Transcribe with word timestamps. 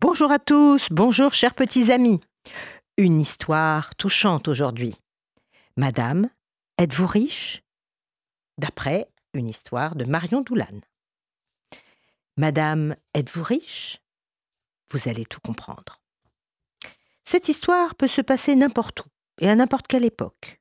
Bonjour 0.00 0.32
à 0.32 0.38
tous, 0.38 0.88
bonjour 0.90 1.34
chers 1.34 1.54
petits 1.54 1.92
amis. 1.92 2.20
Une 2.96 3.20
histoire 3.20 3.94
touchante 3.96 4.48
aujourd'hui. 4.48 4.94
Madame, 5.76 6.30
êtes-vous 6.78 7.06
riche? 7.06 7.62
D'après 8.58 9.08
une 9.34 9.48
histoire 9.48 9.94
de 9.94 10.04
Marion 10.04 10.40
Doulane. 10.40 10.80
Madame, 12.36 12.96
êtes-vous 13.14 13.42
riche? 13.42 13.98
Vous 14.90 15.08
allez 15.08 15.24
tout 15.26 15.40
comprendre. 15.40 16.00
Cette 17.24 17.48
histoire 17.48 17.94
peut 17.94 18.08
se 18.08 18.22
passer 18.22 18.54
n'importe 18.54 19.00
où 19.00 19.08
et 19.40 19.48
à 19.48 19.54
n'importe 19.54 19.86
quelle 19.86 20.04
époque. 20.04 20.60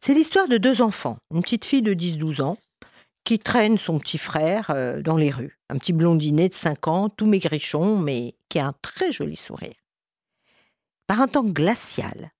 C'est 0.00 0.14
l'histoire 0.14 0.48
de 0.48 0.56
deux 0.56 0.80
enfants, 0.80 1.18
une 1.30 1.42
petite 1.42 1.64
fille 1.64 1.82
de 1.82 1.94
10-12 1.94 2.42
ans 2.42 2.58
qui 3.24 3.38
traîne 3.38 3.78
son 3.78 3.98
petit 3.98 4.18
frère 4.18 4.70
euh, 4.70 5.02
dans 5.02 5.16
les 5.16 5.30
rues. 5.30 5.58
Un 5.70 5.78
petit 5.78 5.92
blondinet 5.92 6.50
de 6.50 6.54
5 6.54 6.88
ans, 6.88 7.08
tout 7.08 7.26
maigrichon, 7.26 7.98
mais 7.98 8.36
qui 8.48 8.58
a 8.58 8.66
un 8.66 8.74
très 8.82 9.10
joli 9.10 9.36
sourire. 9.36 9.74
Par 11.06 11.20
un 11.20 11.28
temps 11.28 11.44
glacial, 11.44 12.32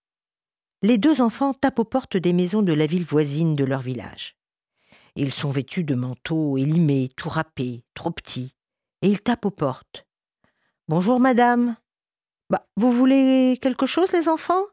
les 0.83 0.99
deux 0.99 1.21
enfants 1.21 1.55
tapent 1.55 1.79
aux 1.79 1.85
portes 1.85 2.17
des 2.17 2.33
maisons 2.33 2.63
de 2.63 2.73
la 2.73 2.87
ville 2.87 3.05
voisine 3.05 3.57
de 3.57 3.65
leur 3.65 3.81
village. 3.81 4.37
Ils 5.17 5.33
sont 5.33 5.51
vêtus 5.51 5.85
de 5.85 5.95
manteaux 5.95 6.59
élimés, 6.59 7.11
tout 7.17 7.29
râpés, 7.29 7.85
trop 7.95 8.11
petits, 8.11 8.55
et 9.01 9.09
ils 9.09 9.23
tapent 9.23 9.47
aux 9.47 9.51
portes. 9.51 10.07
Bonjour, 10.89 11.21
madame. 11.21 11.77
Bah, 12.51 12.67
vous 12.77 12.93
voulez 12.93 13.59
quelque 13.63 13.87
chose, 13.87 14.13
les 14.13 14.29
enfants? 14.29 14.65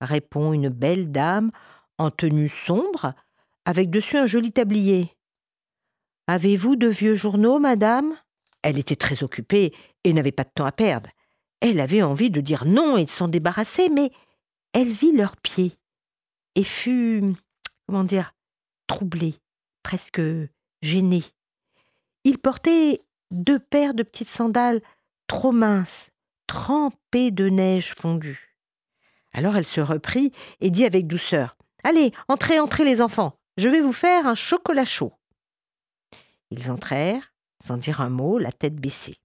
répond 0.00 0.52
une 0.52 0.68
belle 0.68 1.10
dame 1.10 1.50
en 1.98 2.10
tenue 2.10 2.50
sombre, 2.50 3.14
avec 3.64 3.90
dessus 3.90 4.18
un 4.18 4.26
joli 4.26 4.52
tablier. 4.52 5.15
Avez-vous 6.26 6.76
de 6.76 6.88
vieux 6.88 7.14
journaux, 7.14 7.58
madame? 7.58 8.16
Elle 8.62 8.78
était 8.78 8.96
très 8.96 9.22
occupée 9.22 9.72
et 10.02 10.12
n'avait 10.12 10.32
pas 10.32 10.44
de 10.44 10.50
temps 10.54 10.64
à 10.64 10.72
perdre. 10.72 11.10
Elle 11.60 11.80
avait 11.80 12.02
envie 12.02 12.30
de 12.30 12.40
dire 12.40 12.64
non 12.64 12.96
et 12.96 13.04
de 13.04 13.10
s'en 13.10 13.28
débarrasser, 13.28 13.88
mais 13.88 14.10
elle 14.72 14.90
vit 14.90 15.12
leurs 15.12 15.36
pieds 15.36 15.78
et 16.56 16.64
fut, 16.64 17.22
comment 17.86 18.04
dire, 18.04 18.34
troublée, 18.88 19.36
presque 19.82 20.20
gênée. 20.82 21.24
Ils 22.24 22.38
portaient 22.38 23.02
deux 23.30 23.60
paires 23.60 23.94
de 23.94 24.02
petites 24.02 24.28
sandales 24.28 24.82
trop 25.28 25.52
minces, 25.52 26.10
trempées 26.46 27.30
de 27.30 27.48
neige 27.48 27.94
fondue. 27.94 28.58
Alors 29.32 29.56
elle 29.56 29.66
se 29.66 29.80
reprit 29.80 30.32
et 30.60 30.70
dit 30.70 30.84
avec 30.84 31.06
douceur 31.06 31.56
Allez, 31.84 32.12
entrez, 32.26 32.58
entrez 32.58 32.84
les 32.84 33.00
enfants, 33.00 33.38
je 33.58 33.68
vais 33.68 33.80
vous 33.80 33.92
faire 33.92 34.26
un 34.26 34.34
chocolat 34.34 34.84
chaud. 34.84 35.12
Ils 36.50 36.70
entrèrent, 36.70 37.32
sans 37.64 37.76
dire 37.76 38.00
un 38.00 38.10
mot, 38.10 38.38
la 38.38 38.52
tête 38.52 38.76
baissée. 38.76 39.20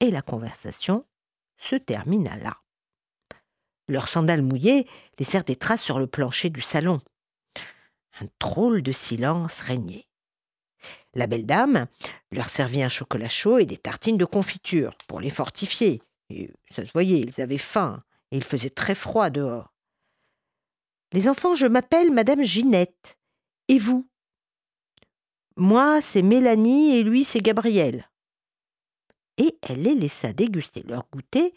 Et 0.00 0.10
la 0.10 0.22
conversation 0.22 1.04
se 1.56 1.76
termina 1.76 2.36
là. 2.36 2.58
Leurs 3.88 4.08
sandales 4.08 4.42
mouillées 4.42 4.86
laissèrent 5.18 5.44
des 5.44 5.56
traces 5.56 5.82
sur 5.82 5.98
le 5.98 6.06
plancher 6.06 6.50
du 6.50 6.60
salon. 6.60 7.00
Un 8.20 8.26
drôle 8.38 8.82
de 8.82 8.92
silence 8.92 9.60
régnait. 9.60 10.06
La 11.14 11.26
belle 11.26 11.46
dame 11.46 11.86
leur 12.30 12.50
servit 12.50 12.82
un 12.82 12.88
chocolat 12.88 13.28
chaud 13.28 13.58
et 13.58 13.66
des 13.66 13.78
tartines 13.78 14.18
de 14.18 14.24
confiture 14.24 14.94
pour 15.06 15.20
les 15.20 15.30
fortifier. 15.30 16.02
Et 16.30 16.50
ça 16.70 16.84
se 16.84 16.92
voyait, 16.92 17.20
ils 17.20 17.40
avaient 17.40 17.58
faim 17.58 18.02
et 18.30 18.36
il 18.36 18.44
faisait 18.44 18.70
très 18.70 18.94
froid 18.94 19.30
dehors. 19.30 19.72
Les 21.12 21.28
enfants, 21.28 21.54
je 21.54 21.66
m'appelle 21.66 22.12
Madame 22.12 22.42
Ginette. 22.42 23.18
Et 23.68 23.78
vous? 23.78 24.07
Moi, 25.58 26.00
c'est 26.00 26.22
Mélanie 26.22 26.96
et 26.96 27.02
lui, 27.02 27.24
c'est 27.24 27.40
Gabriel. 27.40 28.08
Et 29.38 29.58
elle 29.62 29.82
les 29.82 29.96
laissa 29.96 30.32
déguster 30.32 30.84
leur 30.84 31.08
goûter, 31.12 31.52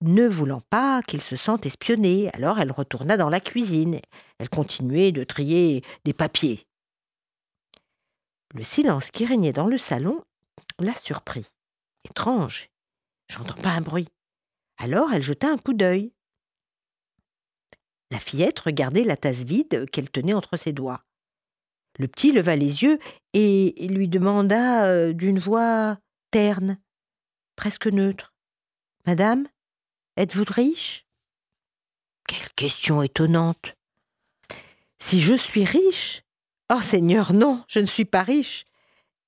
ne 0.00 0.26
voulant 0.26 0.62
pas 0.70 1.02
qu'ils 1.02 1.22
se 1.22 1.36
sentent 1.36 1.64
espionnés. 1.64 2.30
Alors 2.34 2.58
elle 2.58 2.72
retourna 2.72 3.16
dans 3.16 3.28
la 3.28 3.38
cuisine. 3.38 4.00
Elle 4.38 4.48
continuait 4.48 5.12
de 5.12 5.22
trier 5.22 5.84
des 6.04 6.12
papiers. 6.12 6.66
Le 8.54 8.64
silence 8.64 9.12
qui 9.12 9.24
régnait 9.24 9.52
dans 9.52 9.68
le 9.68 9.78
salon 9.78 10.24
la 10.80 10.94
surprit. 10.96 11.46
Étrange. 12.04 12.70
J'entends 13.28 13.60
pas 13.62 13.70
un 13.70 13.80
bruit. 13.80 14.08
Alors 14.78 15.12
elle 15.12 15.22
jeta 15.22 15.48
un 15.48 15.58
coup 15.58 15.74
d'œil. 15.74 16.12
La 18.10 18.18
fillette 18.18 18.58
regardait 18.58 19.04
la 19.04 19.16
tasse 19.16 19.44
vide 19.44 19.88
qu'elle 19.90 20.10
tenait 20.10 20.34
entre 20.34 20.56
ses 20.56 20.72
doigts. 20.72 21.04
Le 21.98 22.08
petit 22.08 22.32
leva 22.32 22.56
les 22.56 22.82
yeux 22.82 22.98
et 23.32 23.74
lui 23.88 24.08
demanda 24.08 24.86
euh, 24.86 25.12
d'une 25.12 25.38
voix 25.38 25.98
terne, 26.30 26.78
presque 27.56 27.86
neutre. 27.86 28.34
Madame, 29.06 29.46
êtes-vous 30.16 30.44
riche? 30.48 31.06
Quelle 32.26 32.50
question 32.56 33.02
étonnante. 33.02 33.74
Si 34.98 35.20
je 35.20 35.34
suis 35.34 35.64
riche 35.64 36.22
Oh 36.72 36.80
Seigneur, 36.80 37.34
non, 37.34 37.62
je 37.68 37.80
ne 37.80 37.84
suis 37.84 38.06
pas 38.06 38.22
riche. 38.22 38.64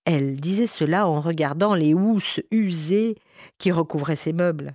Elle 0.04 0.40
disait 0.40 0.66
cela 0.66 1.06
en 1.06 1.20
regardant 1.20 1.74
les 1.74 1.92
housses 1.92 2.40
usées 2.50 3.16
qui 3.58 3.70
recouvraient 3.70 4.16
ses 4.16 4.32
meubles. 4.32 4.74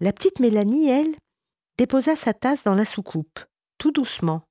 La 0.00 0.12
petite 0.12 0.40
Mélanie, 0.40 0.88
elle, 0.88 1.14
déposa 1.76 2.16
sa 2.16 2.32
tasse 2.32 2.64
dans 2.64 2.74
la 2.74 2.86
soucoupe, 2.86 3.40
tout 3.76 3.90
doucement. 3.90 4.48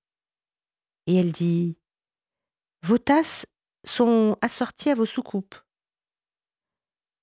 Et 1.07 1.15
elle 1.15 1.31
dit 1.31 1.77
vos 2.83 2.97
tasses 2.97 3.45
sont 3.85 4.37
assorties 4.41 4.89
à 4.89 4.95
vos 4.95 5.05
soucoupes. 5.05 5.55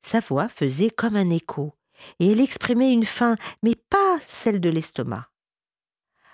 Sa 0.03 0.21
voix 0.21 0.49
faisait 0.49 0.91
comme 0.91 1.17
un 1.17 1.31
écho, 1.31 1.75
et 2.21 2.31
elle 2.31 2.41
exprimait 2.41 2.93
une 2.93 3.05
faim, 3.05 3.37
mais 3.63 3.75
pas 3.75 4.19
celle 4.27 4.61
de 4.61 4.69
l'estomac. 4.69 5.29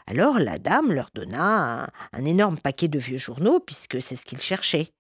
Alors 0.07 0.39
la 0.39 0.59
dame 0.59 0.93
leur 0.93 1.11
donna 1.15 1.91
un, 2.13 2.25
énorme 2.25 2.59
paquet 2.59 2.89
de 2.89 2.99
vieux 2.99 3.19
journaux, 3.19 3.61
puisque 3.61 4.03
c'est 4.03 4.17
ce 4.17 4.27
qu'ils 4.27 4.41
cherchaient. 4.41 4.93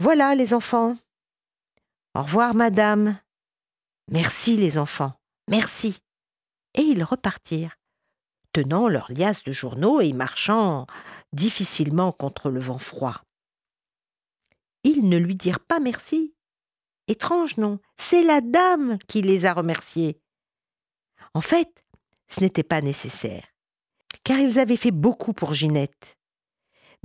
Voilà, 0.00 0.34
les 0.34 0.52
enfants. 0.52 0.96
Au 2.14 2.22
revoir, 2.22 2.54
madame. 2.54 3.18
Merci, 4.10 4.56
les 4.56 4.78
enfants. 4.78 5.12
Merci. 5.48 6.00
Et 6.74 6.82
ils 6.82 7.04
repartirent, 7.04 7.76
tenant 8.52 8.88
leurs 8.88 9.10
liasses 9.10 9.44
de 9.44 9.52
journaux 9.52 10.00
et 10.00 10.12
marchant 10.12 10.86
difficilement 11.36 12.10
contre 12.10 12.50
le 12.50 12.58
vent 12.58 12.78
froid. 12.78 13.22
Ils 14.82 15.08
ne 15.08 15.18
lui 15.18 15.36
dirent 15.36 15.60
pas 15.60 15.78
merci. 15.78 16.34
Étrange, 17.06 17.56
non? 17.56 17.78
C'est 17.96 18.24
la 18.24 18.40
dame 18.40 18.98
qui 19.06 19.22
les 19.22 19.44
a 19.44 19.52
remerciés. 19.52 20.20
En 21.34 21.40
fait, 21.40 21.84
ce 22.28 22.40
n'était 22.40 22.64
pas 22.64 22.80
nécessaire, 22.80 23.44
car 24.24 24.40
ils 24.40 24.58
avaient 24.58 24.76
fait 24.76 24.90
beaucoup 24.90 25.32
pour 25.32 25.54
Ginette. 25.54 26.18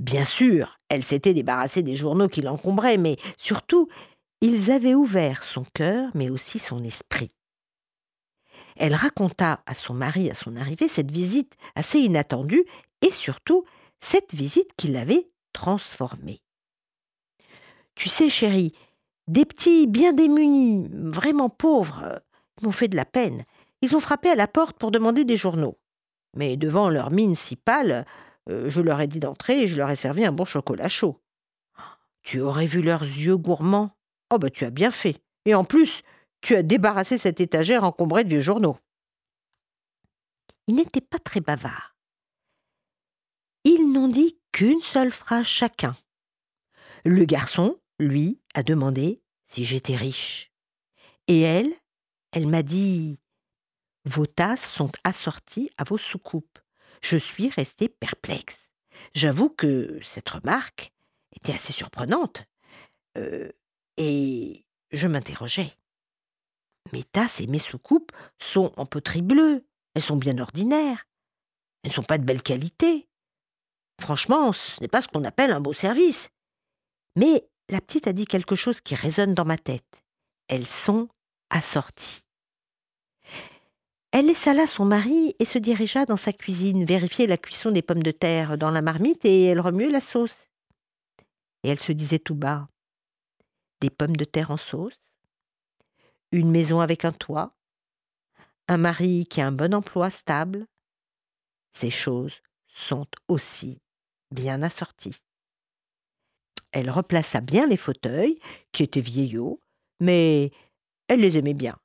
Bien 0.00 0.24
sûr, 0.24 0.80
elle 0.88 1.04
s'était 1.04 1.34
débarrassée 1.34 1.82
des 1.82 1.94
journaux 1.94 2.28
qui 2.28 2.42
l'encombraient, 2.42 2.98
mais 2.98 3.18
surtout, 3.36 3.88
ils 4.40 4.72
avaient 4.72 4.94
ouvert 4.94 5.44
son 5.44 5.64
cœur, 5.74 6.10
mais 6.14 6.30
aussi 6.30 6.58
son 6.58 6.82
esprit. 6.82 7.30
Elle 8.76 8.94
raconta 8.94 9.62
à 9.66 9.74
son 9.74 9.94
mari 9.94 10.30
à 10.30 10.34
son 10.34 10.56
arrivée 10.56 10.88
cette 10.88 11.12
visite 11.12 11.52
assez 11.74 11.98
inattendue 11.98 12.64
et 13.02 13.10
surtout 13.10 13.64
cette 14.02 14.34
visite 14.34 14.70
qui 14.76 14.88
l'avait 14.88 15.30
transformée. 15.52 16.42
Tu 17.94 18.08
sais, 18.08 18.28
chérie, 18.28 18.74
des 19.28 19.44
petits 19.44 19.86
bien 19.86 20.12
démunis, 20.12 20.88
vraiment 20.92 21.48
pauvres, 21.48 22.20
m'ont 22.62 22.72
fait 22.72 22.88
de 22.88 22.96
la 22.96 23.04
peine. 23.04 23.44
Ils 23.80 23.96
ont 23.96 24.00
frappé 24.00 24.28
à 24.28 24.34
la 24.34 24.48
porte 24.48 24.76
pour 24.78 24.90
demander 24.90 25.24
des 25.24 25.36
journaux. 25.36 25.78
Mais 26.34 26.56
devant 26.56 26.88
leur 26.88 27.10
mine 27.10 27.34
si 27.34 27.56
pâle, 27.56 28.06
euh, 28.48 28.68
je 28.68 28.80
leur 28.80 29.00
ai 29.00 29.06
dit 29.06 29.20
d'entrer 29.20 29.62
et 29.62 29.68
je 29.68 29.76
leur 29.76 29.90
ai 29.90 29.96
servi 29.96 30.24
un 30.24 30.32
bon 30.32 30.44
chocolat 30.44 30.88
chaud. 30.88 31.20
Tu 32.22 32.40
aurais 32.40 32.66
vu 32.66 32.82
leurs 32.82 33.02
yeux 33.02 33.36
gourmands. 33.36 33.96
Oh, 34.32 34.38
bah, 34.38 34.50
tu 34.50 34.64
as 34.64 34.70
bien 34.70 34.90
fait. 34.90 35.20
Et 35.44 35.54
en 35.54 35.64
plus, 35.64 36.02
tu 36.40 36.54
as 36.54 36.62
débarrassé 36.62 37.18
cette 37.18 37.40
étagère 37.40 37.84
encombrée 37.84 38.24
de 38.24 38.30
vieux 38.30 38.40
journaux. 38.40 38.76
Ils 40.68 40.74
n'étaient 40.74 41.00
pas 41.00 41.18
très 41.18 41.40
bavards. 41.40 41.91
Ils 43.64 43.92
n'ont 43.92 44.08
dit 44.08 44.38
qu'une 44.50 44.80
seule 44.80 45.12
phrase 45.12 45.46
chacun. 45.46 45.96
Le 47.04 47.24
garçon, 47.24 47.80
lui, 47.98 48.40
a 48.54 48.62
demandé 48.62 49.22
si 49.46 49.64
j'étais 49.64 49.96
riche. 49.96 50.52
Et 51.28 51.40
elle, 51.40 51.72
elle 52.32 52.48
m'a 52.48 52.62
dit 52.62 53.18
Vos 54.04 54.26
tasses 54.26 54.70
sont 54.70 54.90
assorties 55.04 55.70
à 55.76 55.84
vos 55.84 55.98
soucoupes. 55.98 56.58
Je 57.02 57.16
suis 57.16 57.48
restée 57.48 57.88
perplexe. 57.88 58.72
J'avoue 59.14 59.48
que 59.48 59.98
cette 60.02 60.28
remarque 60.28 60.92
était 61.36 61.52
assez 61.52 61.72
surprenante. 61.72 62.44
Euh, 63.18 63.50
et 63.96 64.64
je 64.90 65.06
m'interrogeais. 65.06 65.76
Mes 66.92 67.04
tasses 67.04 67.40
et 67.40 67.46
mes 67.46 67.58
soucoupes 67.58 68.12
sont 68.38 68.72
en 68.76 68.86
poterie 68.86 69.22
bleue. 69.22 69.66
Elles 69.94 70.02
sont 70.02 70.16
bien 70.16 70.38
ordinaires. 70.38 71.06
Elles 71.82 71.90
ne 71.90 71.94
sont 71.94 72.02
pas 72.02 72.18
de 72.18 72.24
belle 72.24 72.42
qualité. 72.42 73.08
Franchement, 74.02 74.52
ce 74.52 74.80
n'est 74.80 74.88
pas 74.88 75.00
ce 75.00 75.06
qu'on 75.06 75.22
appelle 75.22 75.52
un 75.52 75.60
beau 75.60 75.72
service. 75.72 76.28
Mais 77.14 77.48
la 77.68 77.80
petite 77.80 78.08
a 78.08 78.12
dit 78.12 78.24
quelque 78.24 78.56
chose 78.56 78.80
qui 78.80 78.96
résonne 78.96 79.32
dans 79.32 79.44
ma 79.44 79.56
tête. 79.56 80.02
Elles 80.48 80.66
sont 80.66 81.08
assorties. 81.50 82.24
Elle 84.10 84.26
laissa 84.26 84.54
là 84.54 84.66
son 84.66 84.84
mari 84.84 85.36
et 85.38 85.44
se 85.44 85.56
dirigea 85.56 86.04
dans 86.04 86.16
sa 86.16 86.32
cuisine 86.32 86.84
vérifier 86.84 87.28
la 87.28 87.36
cuisson 87.36 87.70
des 87.70 87.80
pommes 87.80 88.02
de 88.02 88.10
terre 88.10 88.58
dans 88.58 88.72
la 88.72 88.82
marmite 88.82 89.24
et 89.24 89.44
elle 89.44 89.60
remuait 89.60 89.88
la 89.88 90.00
sauce. 90.00 90.48
Et 91.62 91.68
elle 91.68 91.78
se 91.78 91.92
disait 91.92 92.18
tout 92.18 92.34
bas 92.34 92.68
Des 93.80 93.90
pommes 93.90 94.16
de 94.16 94.24
terre 94.24 94.50
en 94.50 94.56
sauce, 94.56 95.12
une 96.32 96.50
maison 96.50 96.80
avec 96.80 97.04
un 97.04 97.12
toit, 97.12 97.54
un 98.66 98.78
mari 98.78 99.26
qui 99.30 99.40
a 99.40 99.46
un 99.46 99.52
bon 99.52 99.72
emploi 99.72 100.10
stable. 100.10 100.66
Ces 101.72 101.90
choses 101.90 102.42
sont 102.66 103.06
aussi 103.28 103.78
bien 104.32 104.62
assorties. 104.62 105.22
Elle 106.72 106.90
replaça 106.90 107.40
bien 107.40 107.66
les 107.66 107.76
fauteuils, 107.76 108.38
qui 108.72 108.82
étaient 108.82 109.00
vieillots, 109.00 109.60
mais 110.00 110.50
elle 111.08 111.20
les 111.20 111.36
aimait 111.36 111.54
bien, 111.54 111.78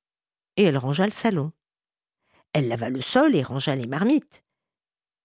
et 0.56 0.64
elle 0.64 0.78
rangea 0.78 1.06
le 1.06 1.12
salon. 1.12 1.52
Elle 2.54 2.70
lava 2.70 2.90
le 2.90 3.02
sol 3.02 3.36
et 3.36 3.44
rangea 3.44 3.76
les 3.76 3.88
marmites. 3.88 4.44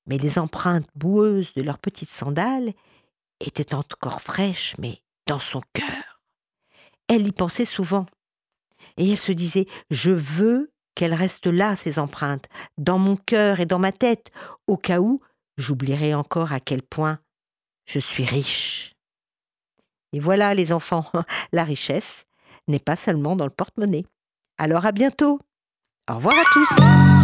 Mais 0.07 0.19
les 0.19 0.39
empreintes 0.39 0.89
boueuses 0.97 1.55
de 1.55 1.63
leurs 1.63 1.79
petites 1.79 2.11
sandales 2.11 2.75
étaient 3.41 3.75
encore 3.75 4.21
fraîches, 4.21 4.75
mais 4.79 5.03
dans 5.27 5.41
son 5.41 5.63
cœur. 5.73 6.21
Elle 7.09 7.27
y 7.27 7.33
pensait 7.33 7.65
souvent. 7.65 8.07
Et 8.97 9.11
elle 9.11 9.19
se 9.19 9.33
disait 9.33 9.67
Je 9.91 10.11
veux 10.11 10.73
qu'elles 10.95 11.15
restent 11.15 11.47
là, 11.47 11.77
ces 11.77 11.99
empreintes, 11.99 12.49
dans 12.79 12.99
mon 12.99 13.17
cœur 13.17 13.61
et 13.61 13.67
dans 13.67 13.79
ma 13.79 13.93
tête, 13.93 14.31
au 14.67 14.77
cas 14.77 15.01
où 15.01 15.21
j'oublierai 15.57 16.15
encore 16.15 16.53
à 16.53 16.61
quel 16.61 16.83
point 16.83 17.19
je 17.87 17.99
suis 17.99 18.25
riche. 18.25 18.93
Et 20.13 20.21
voilà, 20.21 20.55
les 20.55 20.73
enfants, 20.73 21.11
la 21.53 21.65
richesse 21.65 22.25
n'est 22.69 22.79
pas 22.79 22.97
seulement 22.97 23.37
dans 23.37 23.47
le 23.47 23.51
porte-monnaie. 23.51 24.05
Alors 24.59 24.87
à 24.87 24.93
bientôt. 24.93 25.39
Au 26.11 26.15
revoir 26.15 26.35
à 26.35 26.45
tous. 26.53 27.22